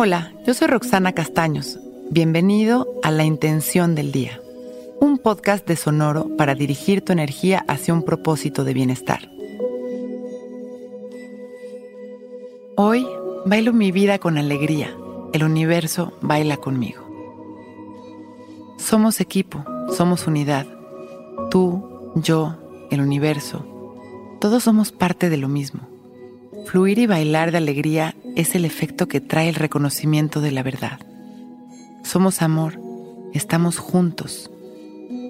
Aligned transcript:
Hola, 0.00 0.32
yo 0.46 0.54
soy 0.54 0.68
Roxana 0.68 1.12
Castaños. 1.12 1.80
Bienvenido 2.08 2.86
a 3.02 3.10
La 3.10 3.24
Intención 3.24 3.96
del 3.96 4.12
Día, 4.12 4.40
un 5.00 5.18
podcast 5.18 5.66
de 5.66 5.74
Sonoro 5.74 6.36
para 6.36 6.54
dirigir 6.54 7.04
tu 7.04 7.10
energía 7.12 7.64
hacia 7.66 7.94
un 7.94 8.04
propósito 8.04 8.62
de 8.62 8.74
bienestar. 8.74 9.28
Hoy 12.76 13.08
bailo 13.44 13.72
mi 13.72 13.90
vida 13.90 14.20
con 14.20 14.38
alegría. 14.38 14.96
El 15.32 15.42
universo 15.42 16.16
baila 16.20 16.58
conmigo. 16.58 17.02
Somos 18.76 19.20
equipo, 19.20 19.64
somos 19.96 20.28
unidad. 20.28 20.68
Tú, 21.50 22.12
yo, 22.14 22.54
el 22.92 23.00
universo. 23.00 23.66
Todos 24.40 24.62
somos 24.62 24.92
parte 24.92 25.28
de 25.28 25.38
lo 25.38 25.48
mismo. 25.48 25.88
Fluir 26.66 27.00
y 27.00 27.08
bailar 27.08 27.50
de 27.50 27.58
alegría 27.58 28.14
es 28.38 28.54
el 28.54 28.64
efecto 28.64 29.08
que 29.08 29.20
trae 29.20 29.48
el 29.48 29.56
reconocimiento 29.56 30.40
de 30.40 30.52
la 30.52 30.62
verdad. 30.62 31.00
Somos 32.04 32.40
amor, 32.40 32.80
estamos 33.34 33.78
juntos. 33.78 34.48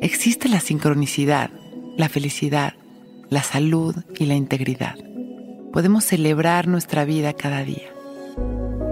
Existe 0.03 0.47
la 0.51 0.61
sincronicidad, 0.61 1.51
la 1.97 2.11
felicidad, 2.11 2.75
la 3.31 3.43
salud 3.43 3.97
y 4.19 4.27
la 4.27 4.35
integridad. 4.35 4.97
Podemos 5.73 6.05
celebrar 6.05 6.69
nuestra 6.69 7.07
vida 7.07 7.33
cada 7.33 7.65
día. 7.65 7.89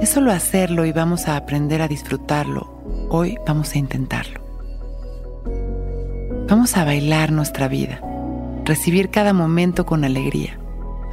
Es 0.00 0.08
solo 0.08 0.32
hacerlo 0.32 0.86
y 0.86 0.92
vamos 0.92 1.28
a 1.28 1.36
aprender 1.36 1.82
a 1.82 1.88
disfrutarlo. 1.88 2.82
Hoy 3.10 3.36
vamos 3.46 3.74
a 3.74 3.78
intentarlo. 3.78 4.40
Vamos 6.48 6.74
a 6.78 6.86
bailar 6.86 7.32
nuestra 7.32 7.68
vida, 7.68 8.00
recibir 8.64 9.10
cada 9.10 9.34
momento 9.34 9.84
con 9.84 10.04
alegría 10.04 10.58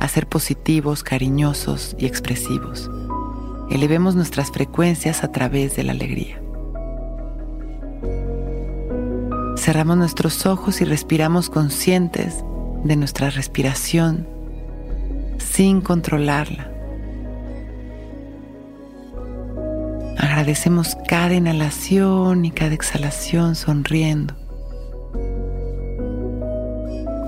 a 0.03 0.07
ser 0.09 0.27
positivos, 0.27 1.01
cariñosos 1.01 1.95
y 1.97 2.05
expresivos. 2.05 2.91
Elevemos 3.71 4.15
nuestras 4.15 4.51
frecuencias 4.51 5.23
a 5.23 5.31
través 5.31 5.77
de 5.77 5.83
la 5.83 5.93
alegría. 5.93 6.41
Cerramos 9.55 9.95
nuestros 9.95 10.45
ojos 10.45 10.81
y 10.81 10.83
respiramos 10.83 11.49
conscientes 11.49 12.43
de 12.83 12.97
nuestra 12.97 13.29
respiración 13.29 14.27
sin 15.37 15.79
controlarla. 15.79 16.69
Agradecemos 20.17 20.97
cada 21.07 21.33
inhalación 21.33 22.43
y 22.43 22.51
cada 22.51 22.73
exhalación 22.73 23.55
sonriendo. 23.55 24.42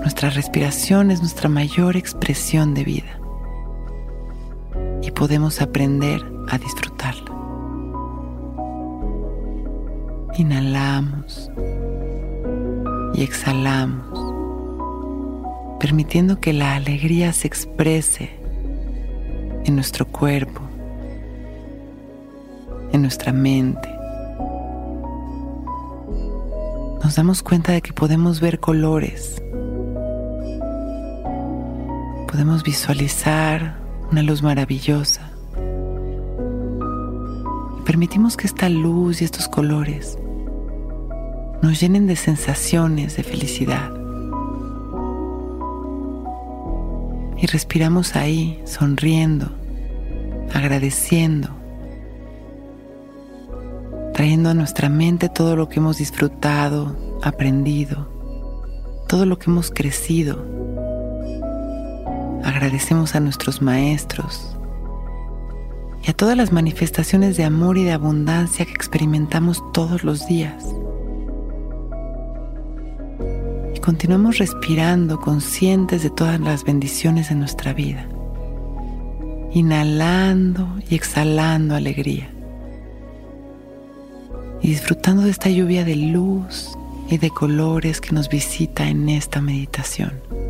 Nuestra 0.06 0.30
respiración 0.30 1.10
es 1.10 1.18
nuestra 1.18 1.48
mayor 1.48 1.96
expresión 1.96 2.74
de 2.74 2.84
vida 2.84 3.18
y 5.02 5.10
podemos 5.10 5.60
aprender 5.60 6.24
a 6.48 6.58
disfrutarla. 6.58 7.32
Inhalamos 10.38 11.50
y 13.14 13.24
exhalamos, 13.24 14.16
permitiendo 15.80 16.38
que 16.38 16.52
la 16.52 16.76
alegría 16.76 17.32
se 17.32 17.48
exprese 17.48 18.30
en 19.64 19.74
nuestro 19.74 20.06
cuerpo, 20.06 20.60
en 22.92 23.02
nuestra 23.02 23.32
mente. 23.32 23.92
Nos 27.02 27.16
damos 27.16 27.42
cuenta 27.42 27.72
de 27.72 27.82
que 27.82 27.92
podemos 27.92 28.38
ver 28.40 28.60
colores 28.60 29.42
podemos 32.26 32.62
visualizar 32.62 33.78
una 34.10 34.22
luz 34.22 34.42
maravillosa. 34.42 35.30
Y 37.78 37.82
permitimos 37.82 38.36
que 38.36 38.46
esta 38.46 38.68
luz 38.68 39.22
y 39.22 39.24
estos 39.24 39.48
colores 39.48 40.18
nos 41.62 41.80
llenen 41.80 42.06
de 42.06 42.16
sensaciones 42.16 43.16
de 43.16 43.22
felicidad. 43.22 43.92
Y 47.38 47.46
respiramos 47.46 48.16
ahí, 48.16 48.60
sonriendo, 48.64 49.50
agradeciendo, 50.52 51.48
trayendo 54.14 54.50
a 54.50 54.54
nuestra 54.54 54.88
mente 54.88 55.28
todo 55.28 55.54
lo 55.54 55.68
que 55.68 55.78
hemos 55.78 55.98
disfrutado, 55.98 56.96
aprendido, 57.22 58.08
todo 59.08 59.26
lo 59.26 59.38
que 59.38 59.50
hemos 59.50 59.70
crecido 59.70 60.44
Agradecemos 62.46 63.16
a 63.16 63.20
nuestros 63.20 63.60
maestros 63.60 64.56
y 66.00 66.10
a 66.10 66.12
todas 66.12 66.36
las 66.36 66.52
manifestaciones 66.52 67.36
de 67.36 67.42
amor 67.42 67.76
y 67.76 67.82
de 67.82 67.90
abundancia 67.90 68.64
que 68.64 68.70
experimentamos 68.70 69.64
todos 69.72 70.04
los 70.04 70.28
días. 70.28 70.64
Y 73.74 73.80
continuamos 73.80 74.38
respirando 74.38 75.18
conscientes 75.20 76.04
de 76.04 76.10
todas 76.10 76.38
las 76.38 76.62
bendiciones 76.62 77.30
de 77.30 77.34
nuestra 77.34 77.72
vida, 77.72 78.06
inhalando 79.52 80.68
y 80.88 80.94
exhalando 80.94 81.74
alegría 81.74 82.30
y 84.62 84.68
disfrutando 84.68 85.22
de 85.22 85.30
esta 85.30 85.50
lluvia 85.50 85.84
de 85.84 85.96
luz 85.96 86.78
y 87.10 87.18
de 87.18 87.30
colores 87.30 88.00
que 88.00 88.12
nos 88.12 88.28
visita 88.28 88.88
en 88.88 89.08
esta 89.08 89.40
meditación. 89.40 90.45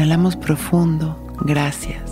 Inhalamos 0.00 0.34
profundo, 0.34 1.14
gracias. 1.42 2.10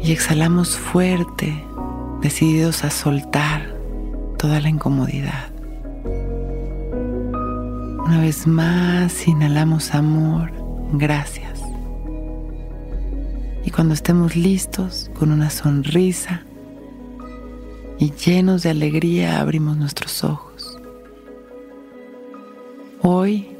Y 0.00 0.10
exhalamos 0.10 0.78
fuerte, 0.78 1.62
decididos 2.22 2.82
a 2.82 2.88
soltar 2.88 3.76
toda 4.38 4.58
la 4.58 4.70
incomodidad. 4.70 5.50
Una 8.06 8.22
vez 8.22 8.46
más, 8.46 9.28
inhalamos 9.28 9.94
amor, 9.94 10.50
gracias. 10.94 11.60
Y 13.62 13.70
cuando 13.70 13.92
estemos 13.92 14.34
listos, 14.34 15.10
con 15.12 15.30
una 15.30 15.50
sonrisa 15.50 16.40
y 17.98 18.12
llenos 18.12 18.62
de 18.62 18.70
alegría, 18.70 19.40
abrimos 19.40 19.76
nuestros 19.76 20.24
ojos. 20.24 20.78
Hoy 23.02 23.59